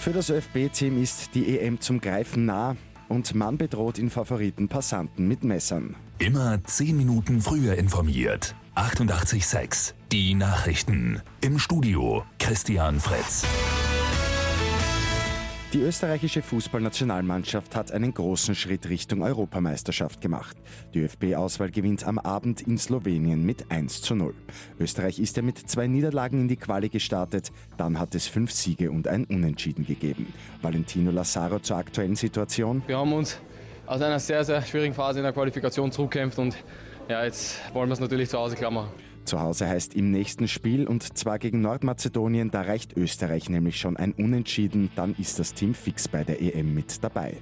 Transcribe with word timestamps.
Für 0.00 0.12
das 0.14 0.30
ÖFB-Team 0.30 1.02
ist 1.02 1.34
die 1.34 1.58
EM 1.58 1.78
zum 1.78 2.00
Greifen 2.00 2.46
nah 2.46 2.74
und 3.10 3.34
man 3.34 3.58
bedroht 3.58 3.98
in 3.98 4.08
Favoriten 4.08 4.66
Passanten 4.66 5.28
mit 5.28 5.44
Messern. 5.44 5.94
Immer 6.18 6.64
10 6.64 6.96
Minuten 6.96 7.42
früher 7.42 7.74
informiert. 7.74 8.54
88.6 8.76 9.92
Die 10.10 10.32
Nachrichten. 10.32 11.20
Im 11.42 11.58
Studio 11.58 12.24
Christian 12.38 12.98
Fritz. 12.98 13.44
Die 15.72 15.82
österreichische 15.82 16.42
Fußballnationalmannschaft 16.42 17.76
hat 17.76 17.92
einen 17.92 18.12
großen 18.12 18.56
Schritt 18.56 18.88
Richtung 18.88 19.22
Europameisterschaft 19.22 20.20
gemacht. 20.20 20.56
Die 20.94 20.98
ÖFB-Auswahl 20.98 21.70
gewinnt 21.70 22.04
am 22.08 22.18
Abend 22.18 22.62
in 22.62 22.76
Slowenien 22.76 23.46
mit 23.46 23.70
1 23.70 24.02
zu 24.02 24.16
0. 24.16 24.34
Österreich 24.80 25.20
ist 25.20 25.36
ja 25.36 25.44
mit 25.44 25.58
zwei 25.58 25.86
Niederlagen 25.86 26.40
in 26.40 26.48
die 26.48 26.56
Quali 26.56 26.88
gestartet, 26.88 27.52
dann 27.76 28.00
hat 28.00 28.16
es 28.16 28.26
fünf 28.26 28.50
Siege 28.50 28.90
und 28.90 29.06
ein 29.06 29.24
Unentschieden 29.26 29.86
gegeben. 29.86 30.32
Valentino 30.60 31.12
Lazaro 31.12 31.60
zur 31.60 31.76
aktuellen 31.76 32.16
Situation. 32.16 32.82
Wir 32.88 32.98
haben 32.98 33.12
uns 33.12 33.38
aus 33.86 34.02
einer 34.02 34.18
sehr, 34.18 34.44
sehr 34.44 34.62
schwierigen 34.62 34.94
Phase 34.94 35.20
in 35.20 35.22
der 35.22 35.32
Qualifikation 35.32 35.92
zurückkämpft 35.92 36.40
und 36.40 36.56
ja, 37.08 37.22
jetzt 37.22 37.60
wollen 37.72 37.88
wir 37.88 37.94
es 37.94 38.00
natürlich 38.00 38.28
zu 38.28 38.38
Hause 38.38 38.56
klar 38.56 38.72
machen. 38.72 38.90
Zu 39.30 39.40
Hause 39.40 39.68
heißt 39.68 39.94
im 39.94 40.10
nächsten 40.10 40.48
Spiel 40.48 40.88
und 40.88 41.16
zwar 41.16 41.38
gegen 41.38 41.60
Nordmazedonien, 41.60 42.50
da 42.50 42.62
reicht 42.62 42.96
Österreich 42.96 43.48
nämlich 43.48 43.78
schon 43.78 43.96
ein 43.96 44.10
Unentschieden, 44.10 44.90
dann 44.96 45.14
ist 45.20 45.38
das 45.38 45.54
Team 45.54 45.72
fix 45.72 46.08
bei 46.08 46.24
der 46.24 46.42
EM 46.42 46.74
mit 46.74 47.04
dabei. 47.04 47.36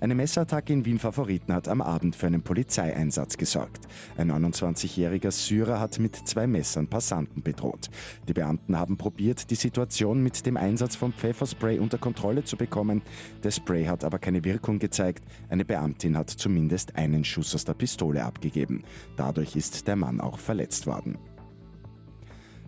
Eine 0.00 0.14
Messerattacke 0.14 0.72
in 0.72 0.86
Wien 0.86 0.98
Favoriten 0.98 1.52
hat 1.52 1.68
am 1.68 1.82
Abend 1.82 2.16
für 2.16 2.26
einen 2.26 2.40
Polizeieinsatz 2.40 3.36
gesorgt. 3.36 3.86
Ein 4.16 4.32
29-jähriger 4.32 5.30
Syrer 5.30 5.78
hat 5.78 5.98
mit 5.98 6.16
zwei 6.16 6.46
Messern 6.46 6.88
Passanten 6.88 7.42
bedroht. 7.42 7.90
Die 8.26 8.32
Beamten 8.32 8.78
haben 8.78 8.96
probiert, 8.96 9.50
die 9.50 9.56
Situation 9.56 10.22
mit 10.22 10.46
dem 10.46 10.56
Einsatz 10.56 10.96
von 10.96 11.12
Pfefferspray 11.12 11.78
unter 11.78 11.98
Kontrolle 11.98 12.44
zu 12.44 12.56
bekommen. 12.56 13.02
Der 13.42 13.50
Spray 13.50 13.84
hat 13.84 14.02
aber 14.02 14.18
keine 14.18 14.42
Wirkung 14.42 14.78
gezeigt. 14.78 15.22
Eine 15.50 15.66
Beamtin 15.66 16.16
hat 16.16 16.30
zumindest 16.30 16.96
einen 16.96 17.22
Schuss 17.22 17.54
aus 17.54 17.66
der 17.66 17.74
Pistole 17.74 18.24
abgegeben. 18.24 18.84
Dadurch 19.18 19.54
ist 19.54 19.86
der 19.86 19.96
Mann 19.96 20.22
auch 20.22 20.38
verletzt 20.38 20.86
worden. 20.86 21.18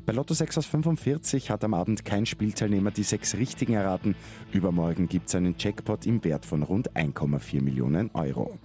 Bei 0.04 0.12
Lotto 0.12 0.34
6 0.34 0.58
aus 0.58 0.66
45 0.66 1.50
hat 1.50 1.62
am 1.62 1.74
Abend 1.74 2.04
kein 2.04 2.26
Spielteilnehmer 2.26 2.90
die 2.90 3.04
sechs 3.04 3.36
richtigen 3.36 3.74
erraten. 3.74 4.16
Übermorgen 4.52 5.08
gibt 5.08 5.28
es 5.28 5.34
einen 5.36 5.54
Jackpot 5.56 6.06
im 6.06 6.24
Wert 6.24 6.44
von 6.44 6.64
rund 6.64 6.90
1,4 6.96 7.62
Millionen 7.62 8.10
Euro. 8.12 8.58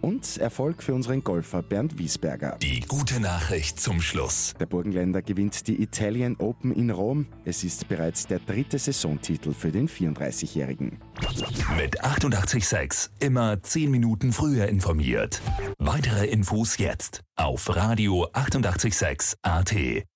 Und 0.00 0.38
Erfolg 0.38 0.82
für 0.82 0.94
unseren 0.94 1.22
Golfer 1.24 1.62
Bernd 1.62 1.98
Wiesberger. 1.98 2.56
Die 2.62 2.80
gute 2.80 3.20
Nachricht 3.20 3.80
zum 3.80 4.00
Schluss. 4.00 4.54
Der 4.60 4.66
Burgenländer 4.66 5.22
gewinnt 5.22 5.66
die 5.66 5.82
Italian 5.82 6.36
Open 6.36 6.72
in 6.72 6.90
Rom. 6.90 7.26
Es 7.44 7.64
ist 7.64 7.88
bereits 7.88 8.26
der 8.26 8.38
dritte 8.38 8.78
Saisontitel 8.78 9.52
für 9.52 9.70
den 9.70 9.88
34-Jährigen. 9.88 10.98
Mit 11.76 12.02
886 12.04 13.10
immer 13.20 13.62
10 13.62 13.90
Minuten 13.90 14.32
früher 14.32 14.68
informiert. 14.68 15.40
Weitere 15.78 16.26
Infos 16.26 16.78
jetzt 16.78 17.22
auf 17.36 17.74
Radio 17.74 18.28
886 18.32 19.38
AT. 19.42 20.08